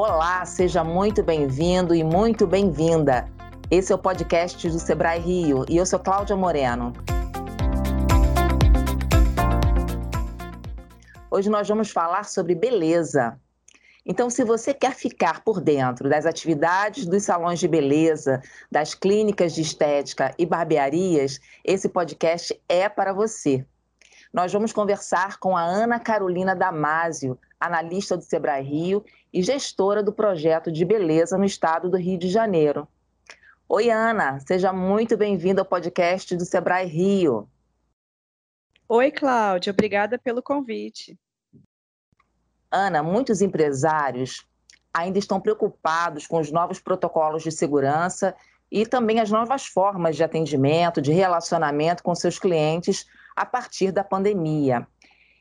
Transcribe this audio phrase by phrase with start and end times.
[0.00, 3.28] Olá, seja muito bem-vindo e muito bem-vinda.
[3.68, 6.92] Esse é o podcast do Sebrae Rio e eu sou Cláudia Moreno.
[11.28, 13.40] Hoje nós vamos falar sobre beleza.
[14.06, 19.52] Então, se você quer ficar por dentro das atividades dos salões de beleza, das clínicas
[19.52, 23.66] de estética e barbearias, esse podcast é para você.
[24.32, 30.12] Nós vamos conversar com a Ana Carolina Damásio, analista do Sebrae Rio e gestora do
[30.12, 32.88] projeto de beleza no estado do Rio de Janeiro.
[33.68, 37.48] Oi, Ana, seja muito bem-vinda ao podcast do Sebrae Rio.
[38.88, 41.18] Oi, Cláudia, obrigada pelo convite.
[42.70, 44.46] Ana, muitos empresários
[44.92, 48.34] ainda estão preocupados com os novos protocolos de segurança
[48.70, 54.02] e também as novas formas de atendimento, de relacionamento com seus clientes a partir da
[54.02, 54.86] pandemia.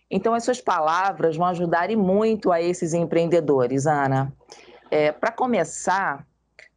[0.09, 4.33] Então, as suas palavras vão ajudar e muito a esses empreendedores, Ana.
[4.89, 6.25] É, Para começar,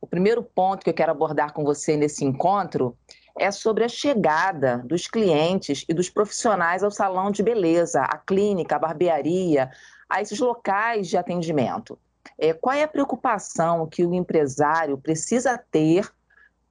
[0.00, 2.96] o primeiro ponto que eu quero abordar com você nesse encontro
[3.38, 8.76] é sobre a chegada dos clientes e dos profissionais ao salão de beleza, à clínica,
[8.76, 9.70] à barbearia,
[10.08, 11.98] a esses locais de atendimento.
[12.36, 16.10] É, qual é a preocupação que o empresário precisa ter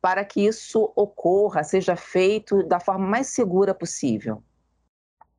[0.02, 4.44] para que isso ocorra, seja feito da forma mais segura possível?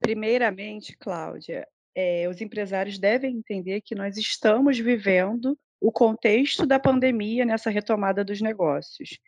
[0.01, 7.45] Primeiramente, Cláudia, é, os empresários devem entender que nós estamos vivendo o contexto da pandemia
[7.45, 9.19] nessa retomada dos negócios.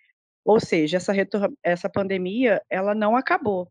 [0.45, 1.13] Ou seja, essa,
[1.63, 3.71] essa pandemia ela não acabou.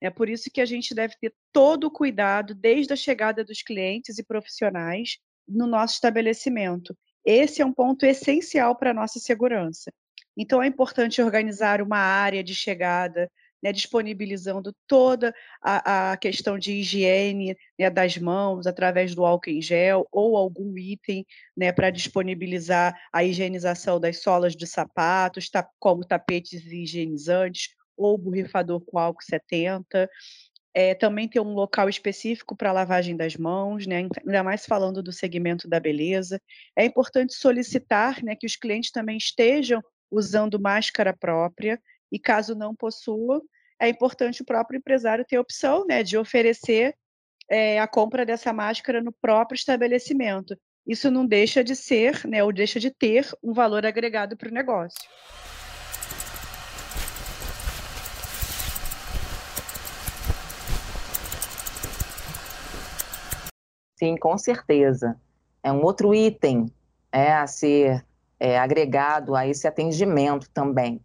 [0.00, 3.62] É por isso que a gente deve ter todo o cuidado desde a chegada dos
[3.62, 6.96] clientes e profissionais no nosso estabelecimento.
[7.24, 9.92] Esse é um ponto essencial para a nossa segurança.
[10.36, 13.30] Então, é importante organizar uma área de chegada,
[13.62, 19.60] né, disponibilizando toda a, a, questão de higiene né, das mãos através do álcool em
[19.62, 21.26] gel ou algum item
[21.56, 28.98] né, para disponibilizar a higienização das solas de sapatos, como tapetes higienizantes ou borrifador com
[28.98, 30.08] álcool 70.
[30.72, 35.12] É, também ter um local específico para lavagem das mãos, né, ainda mais falando do
[35.12, 36.40] segmento da beleza.
[36.76, 42.74] É importante solicitar né, que os clientes também estejam usando máscara própria, e caso não
[42.74, 43.42] possua,
[43.80, 46.94] é importante o próprio empresário ter a opção né, de oferecer
[47.48, 50.56] é, a compra dessa máscara no próprio estabelecimento.
[50.86, 54.52] Isso não deixa de ser, né, ou deixa de ter um valor agregado para o
[54.52, 55.00] negócio.
[63.96, 65.20] Sim, com certeza.
[65.62, 66.72] É um outro item
[67.12, 68.02] é, a ser
[68.38, 71.00] é, agregado a esse atendimento também.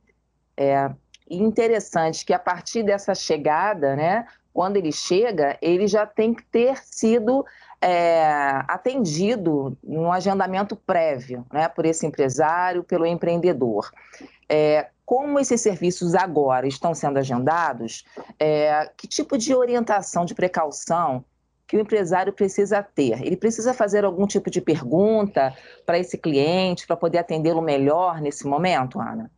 [0.57, 0.91] É
[1.29, 6.77] interessante que a partir dessa chegada, né, quando ele chega, ele já tem que ter
[6.77, 7.45] sido
[7.81, 13.91] é, atendido no agendamento prévio, né, por esse empresário, pelo empreendedor.
[14.47, 18.05] É, como esses serviços agora estão sendo agendados,
[18.39, 21.23] é, que tipo de orientação, de precaução
[21.67, 23.22] que o empresário precisa ter?
[23.22, 25.53] Ele precisa fazer algum tipo de pergunta
[25.85, 29.29] para esse cliente para poder atendê-lo melhor nesse momento, Ana?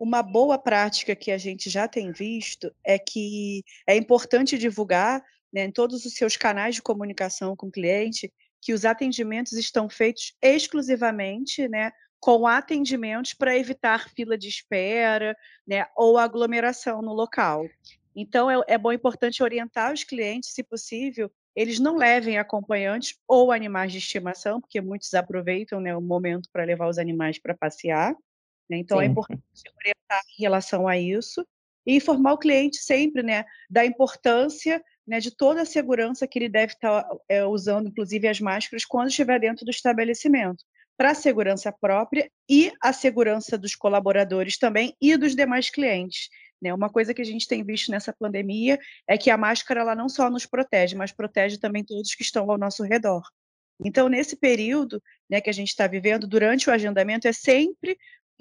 [0.00, 5.22] Uma boa prática que a gente já tem visto é que é importante divulgar
[5.52, 9.90] né, em todos os seus canais de comunicação com o cliente que os atendimentos estão
[9.90, 17.68] feitos exclusivamente né, com atendimentos para evitar fila de espera né, ou aglomeração no local.
[18.16, 23.52] Então, é, é bom, importante orientar os clientes, se possível, eles não levem acompanhantes ou
[23.52, 28.16] animais de estimação, porque muitos aproveitam né, o momento para levar os animais para passear.
[28.70, 28.78] Né?
[28.78, 29.08] Então, é Sim.
[29.08, 29.42] é importante
[29.76, 31.44] orientar em relação a isso
[31.84, 36.48] e informar o cliente sempre né, da importância né, de toda a segurança que ele
[36.48, 40.64] deve estar tá, é, usando, inclusive as máscaras, quando estiver dentro do estabelecimento,
[40.96, 46.28] para a segurança própria e a segurança dos colaboradores também e dos demais clientes.
[46.62, 46.72] Né?
[46.72, 48.78] Uma coisa que a gente tem visto nessa pandemia
[49.08, 52.48] é que a máscara ela não só nos protege, mas protege também todos que estão
[52.48, 53.22] ao nosso redor.
[53.82, 57.96] Então, nesse período né, que a gente está vivendo, durante o agendamento, é sempre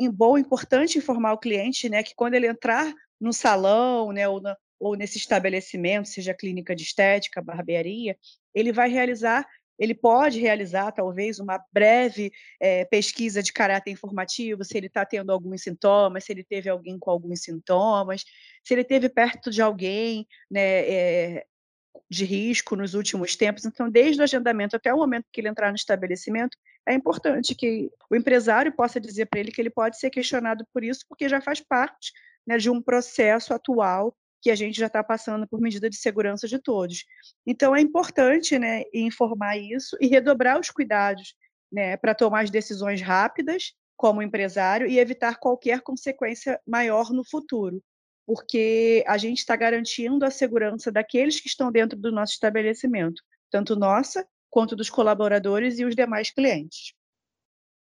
[0.07, 4.55] bom, importante informar o cliente né, que quando ele entrar no salão né, ou, na,
[4.79, 8.15] ou nesse estabelecimento, seja clínica de estética, barbearia,
[8.53, 9.45] ele vai realizar
[9.79, 15.31] ele pode realizar, talvez, uma breve é, pesquisa de caráter informativo, se ele está tendo
[15.31, 18.25] alguns sintomas, se ele teve alguém com alguns sintomas,
[18.61, 21.45] se ele teve perto de alguém né, é,
[22.09, 23.65] de risco nos últimos tempos.
[23.65, 26.57] Então, desde o agendamento até o momento que ele entrar no estabelecimento,
[26.87, 30.83] é importante que o empresário possa dizer para ele que ele pode ser questionado por
[30.83, 32.11] isso, porque já faz parte
[32.45, 36.47] né, de um processo atual que a gente já está passando por medida de segurança
[36.47, 37.05] de todos.
[37.45, 41.35] Então, é importante né, informar isso e redobrar os cuidados
[41.71, 47.83] né, para tomar as decisões rápidas como empresário e evitar qualquer consequência maior no futuro,
[48.29, 53.75] porque a gente está garantindo a segurança daqueles que estão dentro do nosso estabelecimento, tanto
[53.75, 56.93] nossa quanto dos colaboradores e os demais clientes.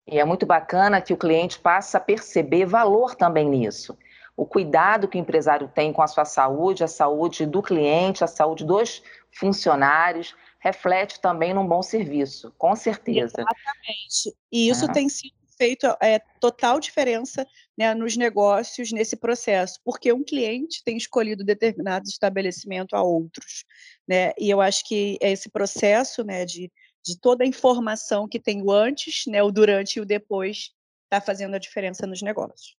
[0.05, 3.97] E é muito bacana que o cliente passe a perceber valor também nisso.
[4.35, 8.27] O cuidado que o empresário tem com a sua saúde, a saúde do cliente, a
[8.27, 13.37] saúde dos funcionários, reflete também num bom serviço, com certeza.
[13.37, 14.37] Exatamente.
[14.51, 17.47] E isso tem sido feito é, total diferença
[17.77, 23.65] né, nos negócios nesse processo, porque um cliente tem escolhido determinado estabelecimento a outros.
[24.07, 24.31] Né?
[24.37, 26.71] E eu acho que esse processo né, de,
[27.03, 30.71] de toda a informação que tem o antes, né, o durante e o depois,
[31.03, 32.75] está fazendo a diferença nos negócios.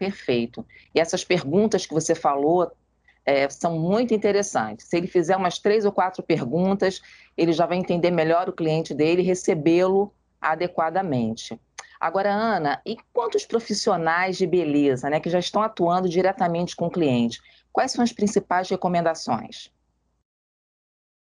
[0.00, 0.66] Perfeito.
[0.94, 2.72] E essas perguntas que você falou
[3.30, 4.86] é, são muito interessantes.
[4.86, 7.00] Se ele fizer umas três ou quatro perguntas,
[7.36, 11.60] ele já vai entender melhor o cliente dele e recebê-lo adequadamente.
[12.00, 16.90] Agora, Ana, e quantos profissionais de beleza né, que já estão atuando diretamente com o
[16.90, 17.40] cliente?
[17.72, 19.70] Quais são as principais recomendações?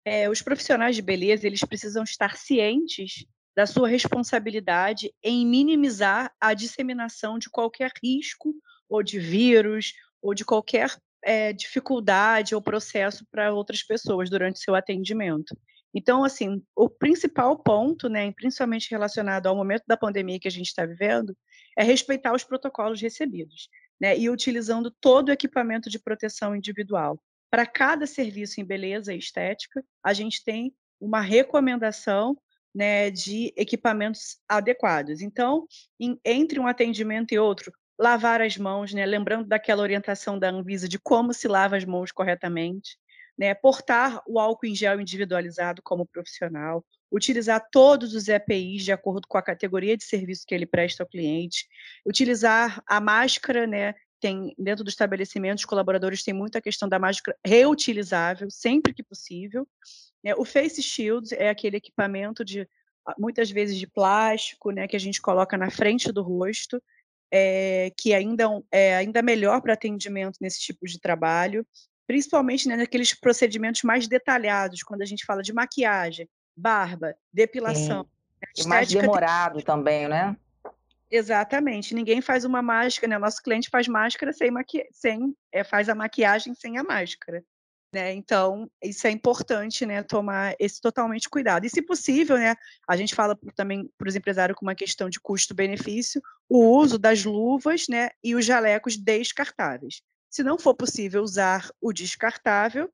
[0.05, 6.55] É, os profissionais de beleza eles precisam estar cientes da sua responsabilidade em minimizar a
[6.55, 8.55] disseminação de qualquer risco
[8.88, 14.75] ou de vírus ou de qualquer é, dificuldade ou processo para outras pessoas durante seu
[14.75, 15.57] atendimento.
[15.95, 20.69] Então, assim, o principal ponto, né, principalmente relacionado ao momento da pandemia que a gente
[20.69, 21.37] está vivendo,
[21.77, 23.69] é respeitar os protocolos recebidos,
[24.01, 27.23] né, e utilizando todo o equipamento de proteção individual.
[27.51, 32.37] Para cada serviço em beleza e estética, a gente tem uma recomendação
[32.75, 35.21] né, de equipamentos adequados.
[35.21, 35.67] Então,
[36.01, 37.71] em, entre um atendimento e outro,
[38.02, 42.10] lavar as mãos, né, lembrando daquela orientação da Anvisa de como se lava as mãos
[42.10, 42.99] corretamente,
[43.38, 49.28] né, portar o álcool em gel individualizado como profissional, utilizar todos os EPIs de acordo
[49.28, 51.69] com a categoria de serviço que ele presta ao cliente,
[52.04, 57.37] utilizar a máscara, né, tem dentro do estabelecimento os colaboradores têm muita questão da máscara
[57.44, 59.66] reutilizável sempre que possível.
[60.25, 60.34] Né?
[60.37, 62.69] O face shield é aquele equipamento de
[63.19, 66.81] muitas vezes de plástico, né, que a gente coloca na frente do rosto,
[67.32, 71.67] é, que ainda é ainda melhor para atendimento nesse tipo de trabalho
[72.06, 78.06] principalmente né, naqueles procedimentos mais detalhados, quando a gente fala de maquiagem, barba, depilação.
[78.56, 79.64] E mais demorado tem...
[79.64, 80.37] também, né?
[81.11, 81.94] Exatamente.
[81.94, 83.19] Ninguém faz uma máscara, né?
[83.19, 84.87] Nosso cliente faz máscara sem, maqui...
[84.93, 87.44] sem é, faz a maquiagem sem a máscara.
[87.93, 88.15] Né?
[88.15, 91.67] Então, isso é importante, né, tomar esse totalmente cuidado.
[91.67, 92.56] E, se possível, né,
[92.89, 97.23] a gente fala também para os empresários com uma questão de custo-benefício, o uso das
[97.23, 100.00] luvas né, e os jalecos descartáveis.
[100.31, 102.91] Se não for possível usar o descartável,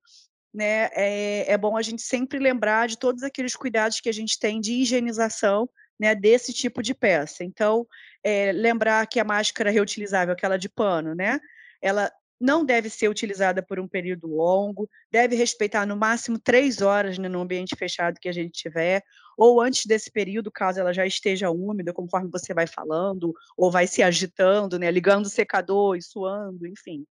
[0.52, 4.36] né, é, é bom a gente sempre lembrar de todos aqueles cuidados que a gente
[4.36, 5.70] tem de higienização
[6.00, 7.44] né, desse tipo de peça.
[7.44, 7.86] Então,
[8.24, 11.38] é, lembrar que a máscara reutilizável, aquela de pano, né,
[11.80, 17.18] ela não deve ser utilizada por um período longo, deve respeitar no máximo três horas
[17.18, 19.02] né, no ambiente fechado que a gente tiver,
[19.36, 23.86] ou antes desse período, caso ela já esteja úmida, conforme você vai falando, ou vai
[23.86, 27.04] se agitando, né, ligando o secador e suando, enfim.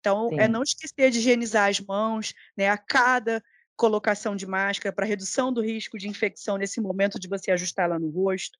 [0.00, 0.40] Então, é Sim.
[0.40, 3.42] é não esquecer de higienizar as mãos, né, a cada
[3.78, 7.98] colocação de máscara para redução do risco de infecção nesse momento de você ajustar lá
[7.98, 8.58] no rosto.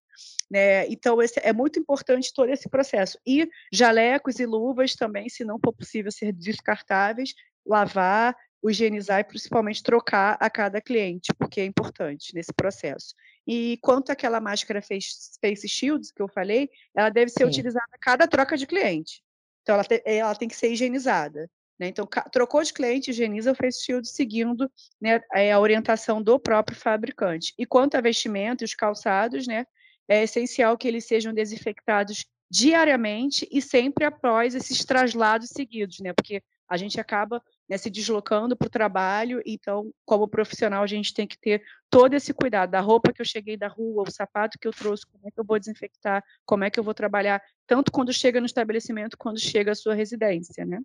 [0.49, 0.87] Né?
[0.87, 3.19] Então, esse, é muito importante todo esse processo.
[3.27, 7.35] E jalecos e luvas também, se não for possível ser descartáveis,
[7.67, 8.35] lavar,
[8.65, 13.13] higienizar e principalmente trocar a cada cliente, porque é importante nesse processo.
[13.45, 17.51] E quanto àquela máscara face, face shields que eu falei, ela deve ser Sim.
[17.51, 19.21] utilizada a cada troca de cliente.
[19.63, 21.51] Então, ela, te, ela tem que ser higienizada.
[21.78, 21.88] Né?
[21.88, 24.70] Então, trocou de cliente, higieniza o face shield seguindo
[25.00, 27.54] né, é, a orientação do próprio fabricante.
[27.56, 29.64] E quanto a vestimento e os calçados, né,
[30.08, 36.14] é essencial que eles sejam desinfectados diariamente e sempre após esses traslados seguidos, né?
[36.14, 41.12] Porque a gente acaba né, se deslocando para o trabalho, então, como profissional, a gente
[41.12, 44.58] tem que ter todo esse cuidado da roupa que eu cheguei da rua, o sapato
[44.58, 47.42] que eu trouxe, como é que eu vou desinfectar, como é que eu vou trabalhar,
[47.66, 50.80] tanto quando chega no estabelecimento, quando chega à sua residência, né?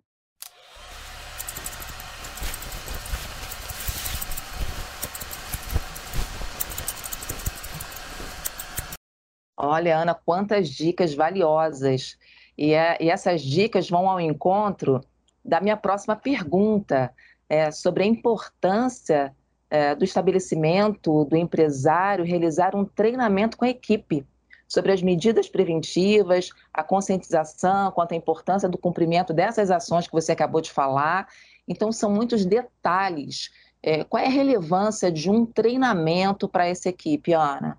[9.56, 12.18] Olha, Ana, quantas dicas valiosas.
[12.56, 15.00] E, é, e essas dicas vão ao encontro
[15.44, 17.12] da minha próxima pergunta
[17.48, 19.34] é, sobre a importância
[19.70, 24.26] é, do estabelecimento, do empresário, realizar um treinamento com a equipe
[24.66, 30.32] sobre as medidas preventivas, a conscientização quanto à importância do cumprimento dessas ações que você
[30.32, 31.28] acabou de falar.
[31.68, 33.50] Então, são muitos detalhes.
[33.82, 37.78] É, qual é a relevância de um treinamento para essa equipe, Ana?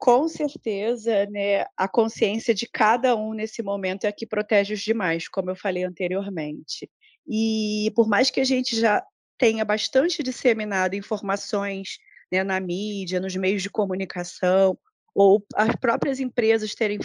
[0.00, 4.80] Com certeza, né, a consciência de cada um nesse momento é a que protege os
[4.80, 6.90] demais, como eu falei anteriormente.
[7.28, 9.04] E por mais que a gente já
[9.36, 11.98] tenha bastante disseminado informações
[12.32, 14.78] né, na mídia, nos meios de comunicação,
[15.14, 16.98] ou as próprias empresas terem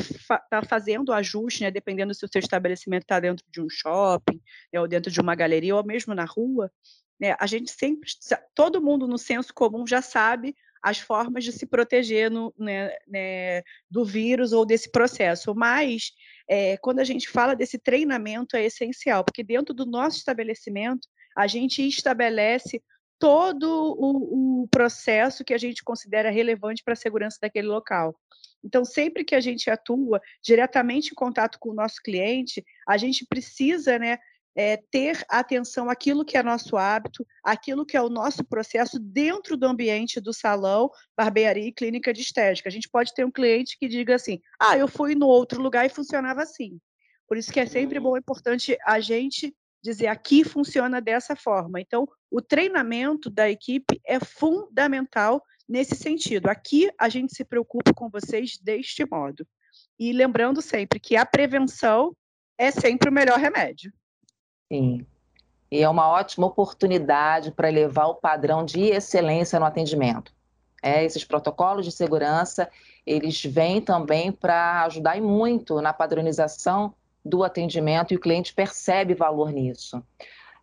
[0.50, 4.40] tá fazendo ajuste, né, dependendo se o seu estabelecimento está dentro de um shopping,
[4.72, 6.72] né, ou dentro de uma galeria, ou mesmo na rua,
[7.20, 8.10] né, a gente sempre,
[8.54, 13.64] todo mundo no senso comum já sabe as formas de se proteger no, né, né,
[13.90, 15.56] do vírus ou desse processo.
[15.56, 16.12] Mas,
[16.48, 21.48] é, quando a gente fala desse treinamento, é essencial, porque dentro do nosso estabelecimento, a
[21.48, 22.84] gente estabelece
[23.18, 28.16] todo o, o processo que a gente considera relevante para a segurança daquele local.
[28.64, 33.26] Então, sempre que a gente atua diretamente em contato com o nosso cliente, a gente
[33.26, 34.20] precisa né,
[34.56, 39.58] é, ter atenção àquilo que é nosso hábito, aquilo que é o nosso processo dentro
[39.58, 42.70] do ambiente do salão, barbearia e clínica de estética.
[42.70, 45.86] A gente pode ter um cliente que diga assim: ah, eu fui no outro lugar
[45.86, 46.80] e funcionava assim.
[47.28, 51.80] Por isso que é sempre bom, é importante a gente dizer aqui funciona dessa forma.
[51.80, 56.48] Então, o treinamento da equipe é fundamental nesse sentido.
[56.48, 59.46] Aqui a gente se preocupa com vocês deste modo.
[60.00, 62.16] E lembrando sempre que a prevenção
[62.58, 63.92] é sempre o melhor remédio.
[64.72, 65.06] Sim.
[65.72, 70.34] E é uma ótima oportunidade para elevar o padrão de excelência no atendimento.
[70.82, 72.70] É, esses protocolos de segurança,
[73.06, 76.94] eles vêm também para ajudar muito na padronização
[77.24, 80.04] do atendimento e o cliente percebe valor nisso.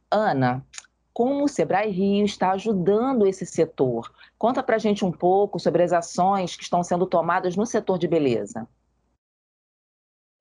[0.09, 0.64] Ana,
[1.12, 4.12] como o Sebrae Rio está ajudando esse setor?
[4.38, 7.99] Conta para a gente um pouco sobre as ações que estão sendo tomadas no setor
[7.99, 8.66] de beleza.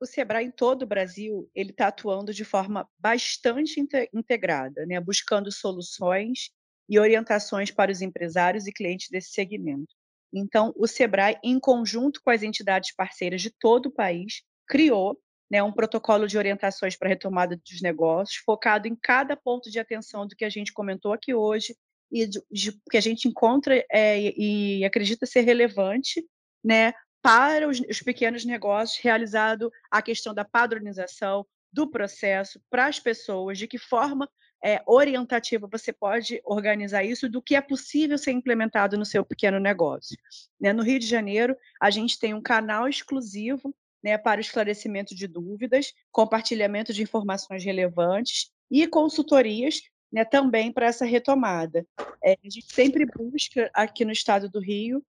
[0.01, 3.79] O Sebrae em todo o Brasil ele está atuando de forma bastante
[4.11, 6.49] integrada, né, buscando soluções
[6.89, 9.93] e orientações para os empresários e clientes desse segmento.
[10.33, 15.19] Então, o Sebrae, em conjunto com as entidades parceiras de todo o país, criou
[15.51, 19.79] né, um protocolo de orientações para a retomada dos negócios, focado em cada ponto de
[19.79, 21.75] atenção do que a gente comentou aqui hoje
[22.11, 26.25] e de, de, que a gente encontra é, e, acredita ser relevante
[26.63, 32.99] né, para os, os pequenos negócios, realizado a questão da padronização do processo para as
[32.99, 34.29] pessoas, de que forma
[34.63, 39.59] é, orientativa você pode organizar isso, do que é possível ser implementado no seu pequeno
[39.59, 40.17] negócio.
[40.59, 40.71] Né?
[40.73, 45.93] No Rio de Janeiro, a gente tem um canal exclusivo né, para esclarecimento de dúvidas,
[46.11, 51.85] compartilhamento de informações relevantes e consultorias né, também para essa retomada.
[52.23, 55.03] É, a gente sempre busca, aqui no estado do Rio,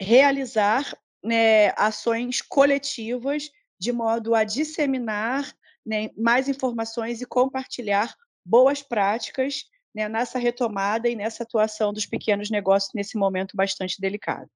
[0.00, 5.52] realizar né, ações coletivas de modo a disseminar
[5.84, 8.14] né, mais informações e compartilhar
[8.44, 9.64] boas práticas
[9.94, 14.50] né, nessa retomada e nessa atuação dos pequenos negócios nesse momento bastante delicado.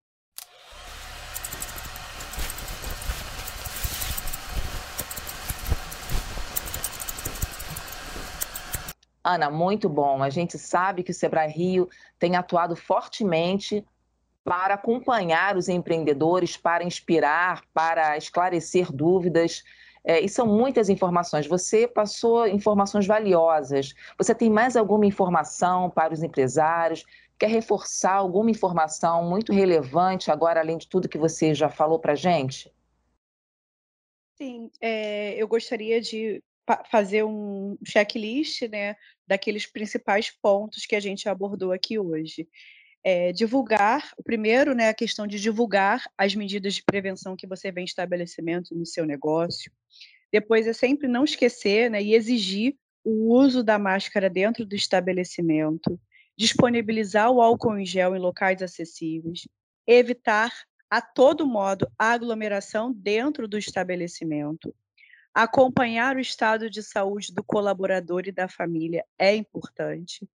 [9.23, 10.23] Ana, muito bom.
[10.23, 13.85] A gente sabe que o Sebrae Rio tem atuado fortemente
[14.49, 19.63] para acompanhar os empreendedores, para inspirar, para esclarecer dúvidas.
[20.03, 21.47] É, e são muitas informações.
[21.47, 23.93] Você passou informações valiosas.
[24.17, 27.05] Você tem mais alguma informação para os empresários?
[27.39, 32.13] Quer reforçar alguma informação muito relevante agora, além de tudo que você já falou para
[32.13, 32.73] a gente?
[34.39, 36.43] Sim, é, eu gostaria de
[36.91, 42.49] fazer um checklist, né, daqueles principais pontos que a gente abordou aqui hoje.
[43.05, 47.71] É, divulgar, o primeiro, né, a questão de divulgar as medidas de prevenção que você
[47.71, 49.73] vem estabelecimento no seu negócio.
[50.33, 55.99] Depois é sempre não esquecer, né, e exigir o uso da máscara dentro do estabelecimento,
[56.37, 59.49] disponibilizar o álcool em gel em locais acessíveis,
[59.87, 60.53] evitar
[60.91, 64.75] a todo modo a aglomeração dentro do estabelecimento,
[65.39, 70.29] Acompanhar o estado de saúde do colaborador e da família é importante.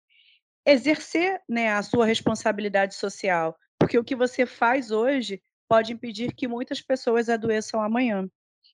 [0.67, 6.49] Exercer né, a sua responsabilidade social, porque o que você faz hoje pode impedir que
[6.49, 8.29] muitas pessoas adoeçam amanhã.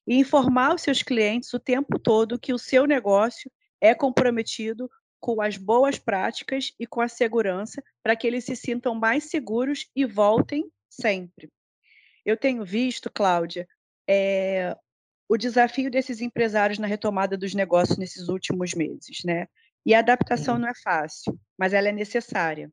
[0.07, 3.51] E informar os seus clientes o tempo todo que o seu negócio
[3.81, 4.91] é comprometido
[5.21, 9.91] com as boas práticas e com a segurança para que eles se sintam mais seguros
[9.95, 11.51] e voltem sempre.
[12.25, 13.69] Eu tenho visto, Cláudia,
[14.09, 14.77] é,
[15.29, 19.49] o desafio desses empresários na retomada dos negócios nesses últimos meses, né?
[19.87, 22.69] E a adaptação não é fácil, mas ela é necessária.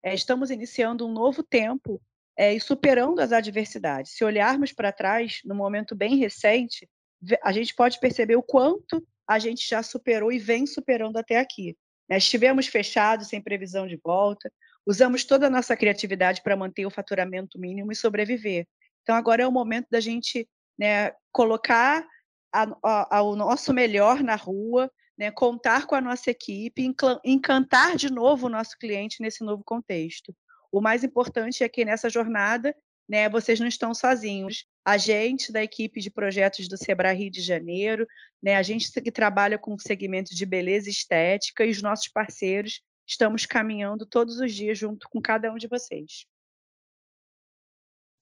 [0.00, 2.00] É, estamos iniciando um novo tempo
[2.38, 4.12] é, e superando as adversidades.
[4.12, 6.88] Se olharmos para trás, no momento bem recente,
[7.42, 11.76] a gente pode perceber o quanto a gente já superou e vem superando até aqui.
[12.08, 12.18] Né?
[12.18, 14.52] Estivemos fechados, sem previsão de volta,
[14.86, 18.64] usamos toda a nossa criatividade para manter o faturamento mínimo e sobreviver.
[19.02, 22.06] Então, agora é o momento da gente né, colocar
[22.52, 26.82] a, a, a, o nosso melhor na rua, né, contar com a nossa equipe,
[27.24, 30.34] encantar de novo o nosso cliente nesse novo contexto.
[30.72, 32.74] O mais importante é que nessa jornada,
[33.08, 34.66] né, vocês não estão sozinhos.
[34.84, 38.06] A gente da equipe de projetos do Sebrae Rio de Janeiro,
[38.42, 42.08] né, a gente que trabalha com o segmento de beleza e estética e os nossos
[42.08, 46.26] parceiros estamos caminhando todos os dias junto com cada um de vocês.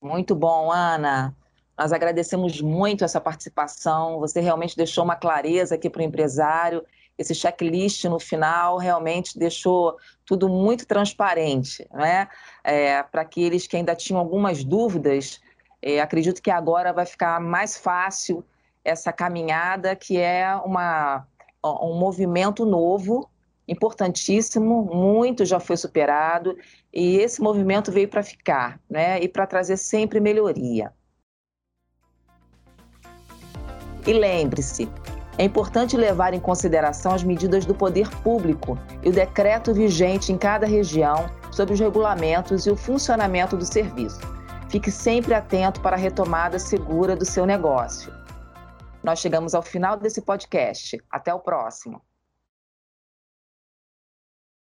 [0.01, 1.35] Muito bom, Ana.
[1.77, 4.19] Nós agradecemos muito essa participação.
[4.19, 6.83] Você realmente deixou uma clareza aqui para o empresário.
[7.17, 12.27] Esse checklist no final realmente deixou tudo muito transparente, né?
[12.63, 15.41] É, para aqueles que ainda tinham algumas dúvidas,
[15.81, 18.43] é, acredito que agora vai ficar mais fácil
[18.83, 21.25] essa caminhada, que é uma,
[21.63, 23.29] um movimento novo,
[23.67, 26.57] importantíssimo, muito já foi superado,
[26.91, 29.21] e esse movimento veio para ficar, né?
[29.21, 30.91] E para trazer sempre melhoria.
[34.05, 34.89] E lembre-se,
[35.37, 40.37] é importante levar em consideração as medidas do poder público e o decreto vigente em
[40.37, 44.19] cada região sobre os regulamentos e o funcionamento do serviço.
[44.69, 48.13] Fique sempre atento para a retomada segura do seu negócio.
[49.03, 50.97] Nós chegamos ao final desse podcast.
[51.11, 52.01] Até o próximo.